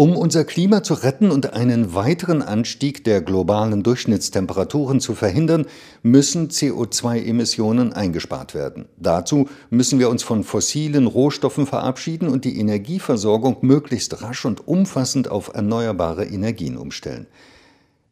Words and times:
Um 0.00 0.16
unser 0.16 0.46
Klima 0.46 0.82
zu 0.82 0.94
retten 0.94 1.30
und 1.30 1.52
einen 1.52 1.94
weiteren 1.94 2.40
Anstieg 2.40 3.04
der 3.04 3.20
globalen 3.20 3.82
Durchschnittstemperaturen 3.82 4.98
zu 4.98 5.14
verhindern, 5.14 5.66
müssen 6.02 6.48
CO2-Emissionen 6.48 7.92
eingespart 7.92 8.54
werden. 8.54 8.86
Dazu 8.96 9.50
müssen 9.68 9.98
wir 9.98 10.08
uns 10.08 10.22
von 10.22 10.42
fossilen 10.42 11.06
Rohstoffen 11.06 11.66
verabschieden 11.66 12.28
und 12.28 12.46
die 12.46 12.58
Energieversorgung 12.58 13.58
möglichst 13.60 14.22
rasch 14.22 14.46
und 14.46 14.66
umfassend 14.66 15.30
auf 15.30 15.52
erneuerbare 15.52 16.24
Energien 16.24 16.78
umstellen. 16.78 17.26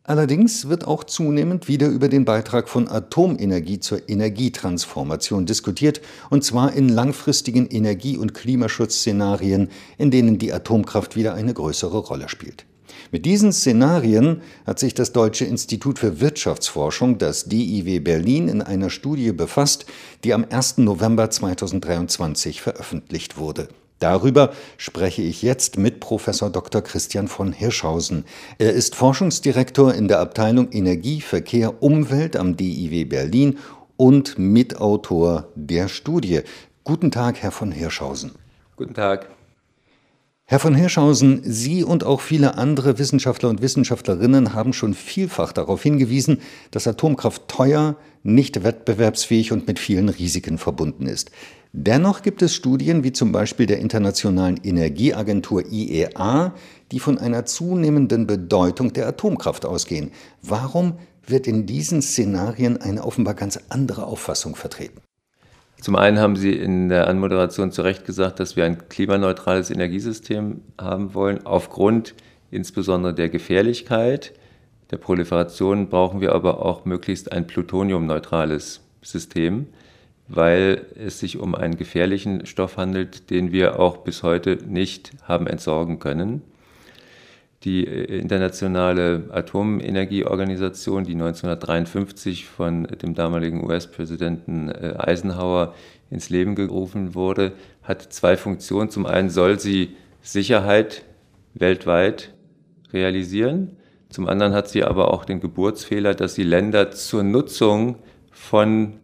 Allerdings 0.09 0.71
wird 0.71 0.87
auch 0.87 1.05
zunehmend 1.05 1.69
wieder 1.69 1.89
über 1.89 2.09
den 2.09 2.25
Beitrag 2.25 2.71
von 2.71 2.89
Atomenergie 2.89 3.79
zur 3.79 4.09
Energietransformation 4.09 5.45
diskutiert, 5.45 6.01
und 6.31 6.43
zwar 6.43 6.73
in 6.73 6.89
langfristigen 6.89 7.67
Energie- 7.67 8.17
und 8.17 8.33
Klimaschutzszenarien, 8.33 9.69
in 9.99 10.11
denen 10.11 10.39
die 10.39 10.51
Atomkraft 10.51 11.15
wieder 11.15 11.35
eine 11.35 11.53
größere 11.53 11.99
Rolle 11.99 12.31
spielt. 12.31 12.65
Mit 13.13 13.27
diesen 13.27 13.53
Szenarien 13.53 14.41
hat 14.67 14.79
sich 14.79 14.95
das 14.95 15.13
Deutsche 15.13 15.45
Institut 15.45 15.99
für 15.99 16.21
Wirtschaftsforschung, 16.21 17.19
das 17.19 17.45
DIW 17.45 18.01
Berlin, 18.01 18.49
in 18.49 18.63
einer 18.63 18.89
Studie 18.89 19.33
befasst, 19.33 19.85
die 20.25 20.33
am 20.33 20.47
1. 20.49 20.79
November 20.79 21.29
2023 21.29 22.63
veröffentlicht 22.63 23.37
wurde. 23.37 23.69
Darüber 23.99 24.53
spreche 24.77 25.23
ich 25.23 25.43
jetzt 25.43 25.77
mit 25.77 26.01
Professor 26.01 26.51
Dr. 26.51 26.83
Christian 26.83 27.29
von 27.29 27.53
Hirschhausen. 27.53 28.25
Er 28.59 28.73
ist 28.73 28.95
Forschungsdirektor 28.95 29.93
in 29.95 30.09
der 30.09 30.21
Abteilung 30.21 30.71
Energie, 30.71 31.21
Verkehr, 31.21 31.83
Umwelt 31.83 32.37
am 32.37 32.57
DIW 32.57 33.05
Berlin 33.05 33.59
und 33.97 34.39
Mitautor 34.39 35.49
der 35.55 35.89
Studie. 35.89 36.43
Guten 36.85 37.11
Tag, 37.11 37.43
Herr 37.43 37.51
von 37.51 37.73
Hirschhausen. 37.73 38.33
Guten 38.77 38.95
Tag. 38.95 39.29
Herr 40.51 40.61
von 40.61 40.75
Hirschhausen, 40.75 41.43
Sie 41.45 41.85
und 41.85 42.05
auch 42.05 42.23
viele 42.23 42.57
andere 42.57 42.99
Wissenschaftler 42.99 43.51
und 43.51 43.61
Wissenschaftlerinnen 43.61 44.55
haben 44.55 44.73
schon 44.73 44.95
vielfach 44.95 45.53
darauf 45.53 45.83
hingewiesen, 45.83 46.41
dass 46.71 46.89
Atomkraft 46.89 47.49
teuer, 47.49 47.97
nicht 48.23 48.65
wettbewerbsfähig 48.65 49.53
und 49.53 49.67
mit 49.67 49.79
vielen 49.79 50.09
Risiken 50.09 50.57
verbunden 50.57 51.07
ist. 51.07 51.31
Dennoch 51.75 52.23
gibt 52.23 52.41
es 52.41 52.55
Studien 52.55 53.05
wie 53.05 53.13
zum 53.13 53.31
Beispiel 53.31 53.67
der 53.67 53.81
Internationalen 53.81 54.59
Energieagentur 54.65 55.71
IEA, 55.71 56.55
die 56.93 56.99
von 56.99 57.19
einer 57.19 57.45
zunehmenden 57.45 58.27
Bedeutung 58.27 58.95
der 58.95 59.07
Atomkraft 59.07 59.67
ausgehen. 59.67 60.13
Warum 60.41 60.95
wird 61.27 61.47
in 61.47 61.67
diesen 61.67 62.01
Szenarien 62.01 62.81
eine 62.81 63.05
offenbar 63.05 63.35
ganz 63.35 63.61
andere 63.69 64.07
Auffassung 64.07 64.57
vertreten? 64.57 65.03
Zum 65.81 65.97
einen 65.97 66.19
haben 66.19 66.37
Sie 66.37 66.53
in 66.53 66.89
der 66.89 67.07
Anmoderation 67.07 67.71
zu 67.71 67.83
Recht 67.83 68.05
gesagt, 68.05 68.41
dass 68.41 68.57
wir 68.57 68.65
ein 68.65 68.89
klimaneutrales 68.89 69.71
Energiesystem 69.71 70.61
haben 70.81 71.15
wollen. 71.15 71.47
Aufgrund 71.47 72.15
insbesondere 72.51 73.15
der 73.15 73.29
Gefährlichkeit 73.29 74.33
der 74.91 74.97
Proliferation 74.97 75.89
brauchen 75.89 76.21
wir 76.21 76.35
aber 76.35 76.65
auch 76.65 76.85
möglichst 76.85 77.31
ein 77.31 77.47
plutoniumneutrales 77.47 78.81
System 79.03 79.67
weil 80.29 80.85
es 80.95 81.19
sich 81.19 81.39
um 81.39 81.55
einen 81.55 81.77
gefährlichen 81.77 82.47
Stoff 82.47 82.77
handelt, 82.77 83.31
den 83.31 83.51
wir 83.51 83.81
auch 83.81 83.99
bis 83.99 84.23
heute 84.23 84.59
nicht 84.67 85.13
haben 85.23 85.47
entsorgen 85.47 85.99
können. 85.99 86.43
Die 87.65 87.87
äh, 87.87 88.19
Internationale 88.19 89.25
Atomenergieorganisation, 89.31 91.05
die 91.05 91.13
1953 91.13 92.47
von 92.47 92.85
dem 92.85 93.15
damaligen 93.15 93.65
US-Präsidenten 93.65 94.69
äh, 94.69 94.95
Eisenhower 94.97 95.75
ins 96.11 96.31
Leben 96.31 96.55
gerufen 96.55 97.15
wurde, 97.15 97.53
hat 97.83 98.13
zwei 98.13 98.37
Funktionen. 98.37 98.91
Zum 98.91 99.07
einen 99.07 99.31
soll 99.31 99.59
sie 99.59 99.97
Sicherheit 100.23 101.05
weltweit 101.55 102.33
realisieren. 102.93 103.77
Zum 104.09 104.29
anderen 104.29 104.55
hat 104.55 104.69
sie 104.69 104.85
aber 104.85 105.13
auch 105.13 105.25
den 105.25 105.41
Geburtsfehler, 105.41 106.15
dass 106.15 106.35
sie 106.35 106.43
Länder 106.45 106.91
zur 106.93 107.23
Nutzung 107.23 107.97
von 108.31 109.01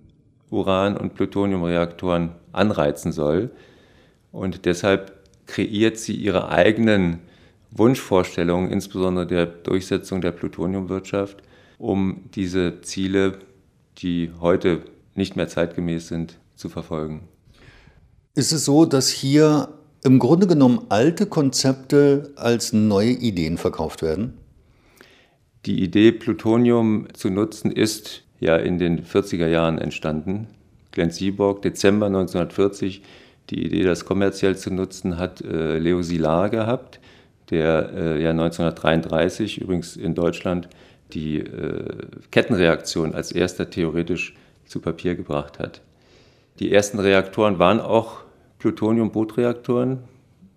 Uran- 0.51 0.97
und 0.97 1.15
Plutoniumreaktoren 1.15 2.33
anreizen 2.53 3.13
soll. 3.13 3.51
Und 4.33 4.65
deshalb 4.65 5.13
kreiert 5.47 5.99
sie 5.99 6.15
ihre 6.15 6.49
eigenen 6.49 7.21
Wunschvorstellungen, 7.77 8.71
insbesondere 8.71 9.27
der 9.27 9.47
Durchsetzung 9.47 10.21
der 10.21 10.33
Plutoniumwirtschaft, 10.33 11.43
um 11.79 12.23
diese 12.35 12.81
Ziele, 12.83 13.39
die 13.99 14.31
heute 14.41 14.83
nicht 15.15 15.37
mehr 15.37 15.49
zeitgemäß 15.49 16.09
sind, 16.09 16.39
zu 16.57 16.69
verfolgen. 16.69 17.29
Ist 18.35 18.53
es 18.53 18.65
so, 18.65 18.85
dass 18.85 19.09
hier 19.09 19.69
im 20.03 20.19
Grunde 20.19 20.47
genommen 20.47 20.83
alte 20.89 21.27
Konzepte 21.27 22.33
als 22.37 22.73
neue 22.73 23.11
Ideen 23.11 23.59
verkauft 23.59 24.03
werden? 24.03 24.35
Die 25.67 25.83
Idee, 25.83 26.13
Plutonium 26.13 27.09
zu 27.15 27.31
nutzen, 27.31 27.73
ist 27.73 28.23
ja 28.39 28.57
in 28.57 28.79
den 28.79 29.05
40er 29.05 29.47
Jahren 29.47 29.79
entstanden. 29.79 30.49
Glenn 30.93 31.11
Seaborg, 31.11 31.63
Dezember 31.63 32.07
1940, 32.07 33.03
die 33.51 33.65
Idee, 33.65 33.85
das 33.85 34.05
kommerziell 34.05 34.57
zu 34.57 34.73
nutzen, 34.73 35.19
hat 35.19 35.41
äh, 35.41 35.79
Leo 35.79 36.03
Szilard 36.03 36.51
gehabt, 36.51 37.01
der 37.51 37.91
äh, 37.95 38.23
ja 38.23 38.31
1933 38.31 39.61
übrigens 39.61 39.97
in 39.97 40.15
Deutschland 40.15 40.69
die 41.13 41.39
äh, 41.39 42.07
Kettenreaktion 42.31 43.15
als 43.15 43.33
erster 43.33 43.71
theoretisch 43.71 44.35
zu 44.67 44.81
Papier 44.81 45.15
gebracht 45.15 45.59
hat. 45.59 45.83
Die 46.59 46.73
ersten 46.73 46.99
Reaktoren 46.99 47.59
waren 47.59 47.81
auch 47.81 48.23
Plutonium-Bootreaktoren 48.59 49.99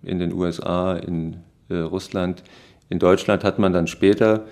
in 0.03 0.19
den 0.19 0.33
USA, 0.33 0.95
in 0.95 1.37
äh, 1.69 1.77
Russland. 1.77 2.43
In 2.89 2.99
Deutschland 2.99 3.43
hat 3.43 3.59
man 3.59 3.73
dann 3.73 3.87
später 3.87 4.45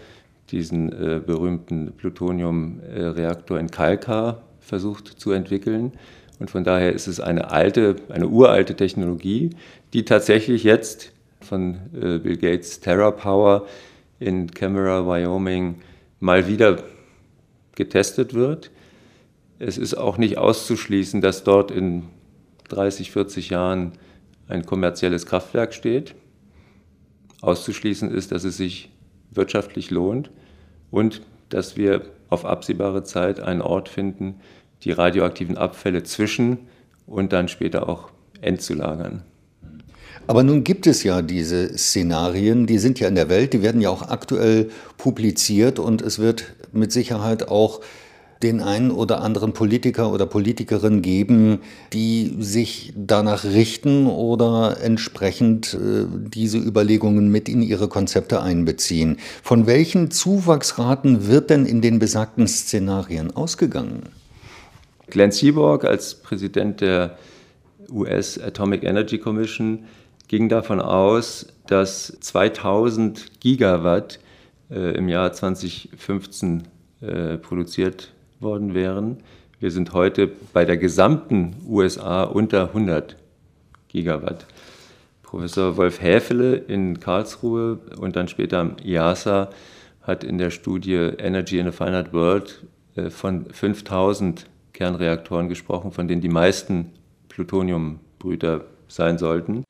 diesen 0.52 0.92
äh, 0.92 1.20
berühmten 1.26 1.94
Plutoniumreaktor 1.98 3.60
in 3.60 3.72
Kalkar 3.72 4.42
versucht 4.60 5.08
zu 5.08 5.32
entwickeln. 5.32 5.94
Und 6.40 6.52
von 6.52 6.64
daher 6.64 6.92
ist 6.92 7.08
es 7.08 7.20
eine 7.20 7.52
alte, 7.52 7.96
eine 8.10 8.28
uralte 8.28 8.76
Technologie, 8.76 9.52
die 9.94 10.04
tatsächlich 10.04 10.64
jetzt 10.64 11.14
von 11.46 11.76
äh, 11.94 12.18
Bill 12.20 12.38
Gates 12.38 12.80
TerraPower 12.82 13.66
in 14.20 14.52
Camera, 14.52 15.06
Wyoming 15.06 15.76
mal 16.20 16.48
wieder 16.48 16.84
getestet 17.76 18.34
wird. 18.34 18.72
Es 19.60 19.78
ist 19.78 19.94
auch 19.94 20.18
nicht 20.18 20.38
auszuschließen, 20.38 21.22
dass 21.22 21.44
dort 21.44 21.72
in 21.72 22.04
30, 22.70 23.12
40 23.12 23.50
Jahren 23.50 23.94
ein 24.48 24.66
kommerzielles 24.66 25.26
Kraftwerk 25.26 25.74
steht. 25.74 26.16
Auszuschließen 27.42 28.12
ist, 28.12 28.32
dass 28.32 28.44
es 28.44 28.58
sich 28.58 28.92
wirtschaftlich 29.32 29.92
lohnt 29.92 30.32
und 30.92 31.22
dass 31.50 31.78
wir 31.78 32.02
auf 32.30 32.46
absehbare 32.46 33.04
Zeit 33.04 33.40
einen 33.40 33.62
Ort 33.62 33.90
finden, 33.90 34.36
die 34.84 34.92
radioaktiven 34.92 35.58
Abfälle 35.58 36.04
zwischen 36.04 36.68
und 37.06 37.34
dann 37.34 37.48
später 37.48 37.88
auch 37.88 38.10
entzulagern. 38.42 39.24
Aber 40.28 40.44
nun 40.44 40.64
gibt 40.64 40.88
es 40.88 41.04
ja 41.04 41.22
diese 41.22 41.78
Szenarien, 41.78 42.66
die 42.66 42.80
sind 42.80 43.00
ja 43.00 43.08
in 43.08 43.16
der 43.16 43.30
Welt, 43.30 43.54
die 43.54 43.62
werden 43.62 43.82
ja 43.82 43.90
auch 43.90 44.02
aktuell 44.02 44.70
publiziert 44.98 45.78
und 45.78 46.02
es 46.02 46.18
wird 46.18 46.56
mit 46.72 46.92
Sicherheit 46.92 47.48
auch 47.48 47.82
den 48.44 48.60
einen 48.60 48.92
oder 48.92 49.22
anderen 49.22 49.54
Politiker 49.54 50.12
oder 50.12 50.26
Politikerin 50.26 51.02
geben, 51.02 51.60
die 51.94 52.36
sich 52.40 52.94
danach 52.96 53.44
richten 53.44 54.08
oder 54.08 54.78
entsprechend 54.82 55.74
äh, 55.74 56.06
diese 56.10 56.58
Überlegungen 56.58 57.30
mit 57.30 57.48
in 57.48 57.62
ihre 57.62 57.88
Konzepte 57.88 58.42
einbeziehen. 58.42 59.18
Von 59.42 59.68
welchen 59.68 60.12
Zuwachsraten 60.12 61.28
wird 61.28 61.50
denn 61.50 61.66
in 61.66 61.82
den 61.82 62.00
besagten 62.00 62.48
Szenarien 62.48 63.36
ausgegangen? 63.36 64.10
Glenn 65.08 65.32
Seaborg 65.32 65.86
als 65.86 66.16
Präsident 66.16 66.82
der 66.82 67.18
US 67.90 68.40
Atomic 68.40 68.84
Energy 68.84 69.18
Commission 69.18 69.86
ging 70.28 70.50
davon 70.50 70.80
aus, 70.80 71.48
dass 71.68 72.18
2000 72.20 73.40
Gigawatt 73.40 74.20
äh, 74.70 74.96
im 74.98 75.10
Jahr 75.10 75.34
2015 75.34 76.64
äh, 77.02 77.38
produziert 77.38 78.14
worden 78.40 78.74
wären. 78.74 79.18
Wir 79.60 79.72
sind 79.72 79.94
heute 79.94 80.32
bei 80.54 80.66
der 80.66 80.78
gesamten 80.78 81.56
USA 81.68 82.24
unter 82.24 82.68
100 82.68 83.16
Gigawatt. 83.88 84.46
Professor 85.24 85.76
Wolf 85.76 86.02
Häfele 86.02 86.56
in 86.56 87.00
Karlsruhe 87.00 87.80
und 88.00 88.16
dann 88.16 88.28
später 88.28 88.60
am 88.60 88.78
IASA 88.84 89.50
hat 90.02 90.24
in 90.24 90.38
der 90.38 90.50
Studie 90.50 90.94
Energy 90.94 91.60
in 91.60 91.68
a 91.68 91.72
Finite 91.72 92.14
World 92.14 92.64
äh, 92.96 93.10
von 93.10 93.46
5000 93.52 94.46
Kernreaktoren 94.72 95.50
gesprochen, 95.50 95.92
von 95.92 96.08
denen 96.08 96.22
die 96.22 96.30
meisten 96.30 96.92
Plutoniumbrüter 97.28 98.66
sein 98.88 99.18
sollten. 99.18 99.65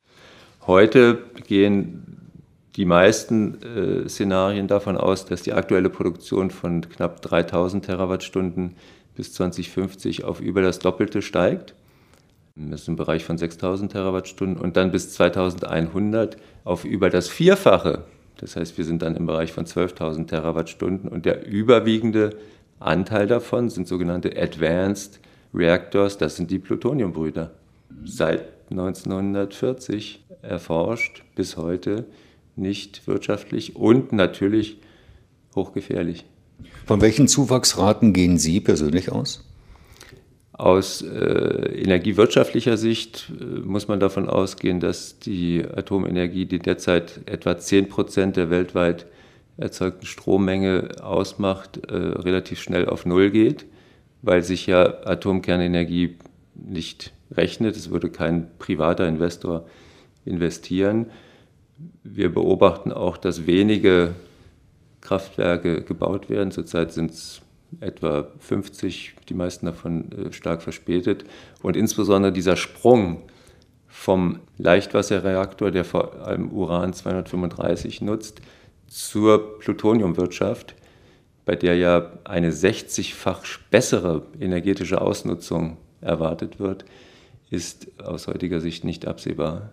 Heute 0.66 1.22
gehen 1.46 2.02
die 2.74 2.86
meisten 2.86 3.62
äh, 3.62 4.08
Szenarien 4.08 4.66
davon 4.66 4.96
aus, 4.96 5.24
dass 5.24 5.42
die 5.42 5.52
aktuelle 5.52 5.90
Produktion 5.90 6.50
von 6.50 6.80
knapp 6.80 7.22
3000 7.22 7.84
Terawattstunden 7.84 8.74
bis 9.14 9.32
2050 9.32 10.24
auf 10.24 10.40
über 10.40 10.62
das 10.62 10.80
Doppelte 10.80 11.22
steigt. 11.22 11.74
Das 12.56 12.82
ist 12.82 12.88
im 12.88 12.96
Bereich 12.96 13.24
von 13.24 13.38
6000 13.38 13.92
Terawattstunden 13.92 14.58
und 14.58 14.76
dann 14.76 14.90
bis 14.90 15.12
2100 15.12 16.36
auf 16.64 16.84
über 16.84 17.10
das 17.10 17.28
Vierfache. 17.28 18.04
Das 18.38 18.56
heißt, 18.56 18.76
wir 18.76 18.84
sind 18.84 19.02
dann 19.02 19.14
im 19.14 19.26
Bereich 19.26 19.52
von 19.52 19.66
12.000 19.66 20.26
Terawattstunden 20.26 21.08
und 21.08 21.26
der 21.26 21.46
überwiegende 21.46 22.36
Anteil 22.80 23.26
davon 23.26 23.70
sind 23.70 23.86
sogenannte 23.86 24.36
Advanced 24.36 25.20
Reactors, 25.54 26.18
das 26.18 26.36
sind 26.36 26.50
die 26.50 26.58
Plutoniumbrüder. 26.58 27.52
Seit 28.04 28.48
1940 28.70 30.25
erforscht 30.42 31.22
bis 31.34 31.56
heute 31.56 32.06
nicht 32.56 33.06
wirtschaftlich 33.06 33.76
und 33.76 34.12
natürlich 34.12 34.78
hochgefährlich. 35.54 36.24
Von 36.86 37.00
welchen 37.00 37.28
Zuwachsraten 37.28 38.12
gehen 38.12 38.38
Sie 38.38 38.60
persönlich 38.60 39.12
aus? 39.12 39.44
Aus 40.52 41.02
äh, 41.02 41.82
energiewirtschaftlicher 41.82 42.78
Sicht 42.78 43.30
äh, 43.38 43.44
muss 43.44 43.88
man 43.88 44.00
davon 44.00 44.26
ausgehen, 44.26 44.80
dass 44.80 45.18
die 45.18 45.62
Atomenergie, 45.62 46.46
die 46.46 46.60
derzeit 46.60 47.20
etwa 47.26 47.58
10 47.58 47.90
Prozent 47.90 48.36
der 48.36 48.48
weltweit 48.48 49.06
erzeugten 49.58 50.06
Strommenge 50.06 50.96
ausmacht, 51.02 51.90
äh, 51.90 51.94
relativ 51.94 52.60
schnell 52.60 52.88
auf 52.88 53.04
Null 53.04 53.30
geht, 53.30 53.66
weil 54.22 54.42
sich 54.42 54.66
ja 54.66 55.04
Atomkernenergie 55.04 56.16
nicht 56.54 57.12
rechnet. 57.30 57.76
Es 57.76 57.90
würde 57.90 58.08
kein 58.08 58.48
privater 58.58 59.06
Investor 59.06 59.66
investieren. 60.26 61.06
Wir 62.04 62.32
beobachten 62.32 62.92
auch, 62.92 63.16
dass 63.16 63.46
wenige 63.46 64.14
Kraftwerke 65.00 65.82
gebaut 65.82 66.28
werden. 66.28 66.50
Zurzeit 66.50 66.92
sind 66.92 67.12
es 67.12 67.40
etwa 67.80 68.28
50, 68.38 69.16
die 69.28 69.34
meisten 69.34 69.66
davon 69.66 70.10
äh, 70.12 70.32
stark 70.32 70.62
verspätet. 70.62 71.24
Und 71.62 71.76
insbesondere 71.76 72.32
dieser 72.32 72.56
Sprung 72.56 73.22
vom 73.86 74.40
Leichtwasserreaktor, 74.58 75.70
der 75.70 75.84
vor 75.84 76.14
allem 76.26 76.50
Uran 76.50 76.92
235 76.92 78.02
nutzt, 78.02 78.40
zur 78.88 79.58
Plutoniumwirtschaft, 79.58 80.74
bei 81.44 81.56
der 81.56 81.76
ja 81.76 82.12
eine 82.24 82.50
60-fach 82.50 83.42
bessere 83.70 84.22
energetische 84.40 85.00
Ausnutzung 85.00 85.76
erwartet 86.00 86.58
wird, 86.58 86.84
ist 87.50 87.88
aus 88.02 88.26
heutiger 88.26 88.60
Sicht 88.60 88.84
nicht 88.84 89.06
absehbar. 89.06 89.72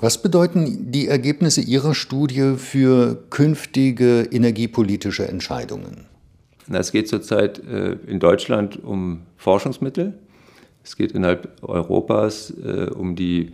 Was 0.00 0.22
bedeuten 0.22 0.92
die 0.92 1.08
Ergebnisse 1.08 1.60
Ihrer 1.60 1.92
Studie 1.92 2.54
für 2.56 3.16
künftige 3.30 4.28
energiepolitische 4.30 5.26
Entscheidungen? 5.26 6.06
Es 6.70 6.92
geht 6.92 7.08
zurzeit 7.08 7.58
äh, 7.66 7.96
in 8.06 8.20
Deutschland 8.20 8.82
um 8.84 9.22
Forschungsmittel. 9.36 10.14
Es 10.84 10.96
geht 10.96 11.12
innerhalb 11.12 11.50
Europas 11.62 12.50
äh, 12.64 12.90
um 12.94 13.16
die 13.16 13.50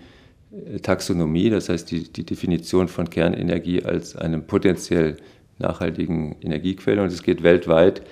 äh, 0.53 0.81
Taxonomie, 0.81 1.49
das 1.49 1.71
heißt 1.71 1.91
die, 1.91 2.13
die 2.13 2.25
Definition 2.25 2.89
von 2.89 3.09
Kernenergie 3.09 3.83
als 3.83 4.15
einem 4.15 4.47
potenziell 4.47 5.17
nachhaltigen 5.59 6.37
Energiequelle. 6.43 7.01
Und 7.01 7.09
es 7.09 7.23
geht 7.23 7.43
weltweit 7.43 8.03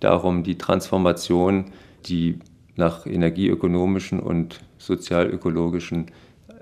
darum, 0.00 0.44
die 0.44 0.56
Transformation, 0.56 1.66
die 2.06 2.38
nach 2.76 3.04
energieökonomischen 3.04 4.18
und 4.18 4.60
sozialökologischen 4.78 6.06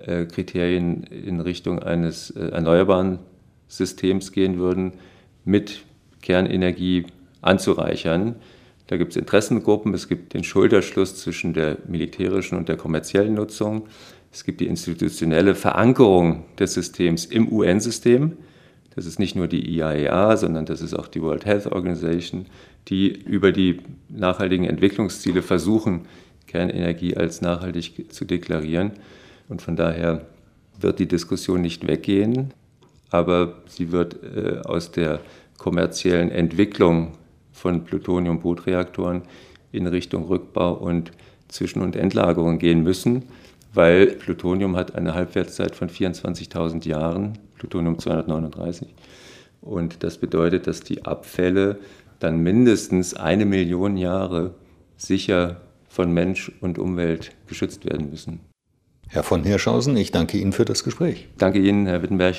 Kriterien 0.05 1.03
in 1.05 1.41
Richtung 1.41 1.79
eines 1.79 2.31
erneuerbaren 2.31 3.19
Systems 3.69 4.33
gehen 4.33 4.59
würden, 4.59 4.93
mit 5.45 5.85
Kernenergie 6.23 7.07
anzureichern. 7.43 8.37
Da 8.87 8.97
gibt 8.97 9.13
es 9.13 9.17
Interessengruppen, 9.17 9.95
es 9.95 10.09
gibt 10.09 10.35
den 10.35 10.43
Schulterschluss 10.43 11.17
zwischen 11.17 11.55
der 11.55 11.79
militärischen 11.87 12.59
und 12.59 12.69
der 12.69 12.77
kommerziellen 12.77 13.35
Nutzung, 13.35 13.87
es 14.33 14.45
gibt 14.45 14.61
die 14.61 14.67
institutionelle 14.67 15.55
Verankerung 15.55 16.45
des 16.59 16.75
Systems 16.75 17.25
im 17.25 17.53
UN-System. 17.53 18.37
Das 18.95 19.07
ist 19.07 19.19
nicht 19.19 19.35
nur 19.37 19.49
die 19.49 19.69
IAEA, 19.77 20.37
sondern 20.37 20.67
das 20.67 20.83
ist 20.83 20.95
auch 20.95 21.09
die 21.09 21.23
World 21.23 21.47
Health 21.47 21.67
Organization, 21.67 22.47
die 22.89 23.09
über 23.09 23.53
die 23.53 23.81
nachhaltigen 24.09 24.67
Entwicklungsziele 24.67 25.43
versuchen, 25.43 26.03
Kernenergie 26.47 27.17
als 27.17 27.43
nachhaltig 27.43 28.13
zu 28.13 28.25
deklarieren. 28.25 28.93
Und 29.51 29.61
von 29.61 29.77
daher 29.77 30.27
wird 30.79 31.01
die 31.01 31.09
Diskussion 31.09 31.61
nicht 31.61 31.87
weggehen, 31.87 32.55
aber 33.11 33.55
sie 33.67 33.91
wird 33.91 34.17
äh, 34.23 34.61
aus 34.65 34.93
der 34.93 35.21
kommerziellen 35.59 36.31
Entwicklung 36.31 37.13
von 37.53 37.85
Plutonium-Bootreaktoren 37.85 39.23
in 39.73 39.87
Richtung 39.89 40.25
Rückbau 40.25 40.75
und 40.75 41.11
Zwischen- 41.49 41.83
und 41.83 41.97
Endlagerung 41.97 42.59
gehen 42.59 42.85
müssen, 42.85 43.25
weil 43.75 44.07
Plutonium 44.07 44.77
hat 44.77 44.95
eine 44.95 45.15
Halbwertszeit 45.15 45.75
von 45.75 45.89
24.000 45.91 46.87
Jahren, 46.87 47.39
Plutonium 47.59 47.99
239. 47.99 48.95
Und 49.61 50.05
das 50.05 50.19
bedeutet, 50.19 50.69
dass 50.69 50.81
die 50.81 51.05
Abfälle 51.05 51.81
dann 52.21 52.39
mindestens 52.39 53.15
eine 53.15 53.47
Million 53.47 53.97
Jahre 53.97 54.55
sicher 54.97 55.61
von 55.89 56.13
Mensch 56.13 56.53
und 56.61 56.79
Umwelt 56.79 57.33
geschützt 57.49 57.85
werden 57.85 58.11
müssen. 58.11 58.50
Herr 59.13 59.25
von 59.25 59.43
Hirschhausen, 59.43 59.97
ich 59.97 60.13
danke 60.13 60.39
Ihnen 60.39 60.53
für 60.53 60.65
das 60.65 60.85
Gespräch. 60.85 61.27
Danke 61.37 61.59
Ihnen, 61.59 61.87
Herr 61.87 62.01
Wittenberg. 62.01 62.37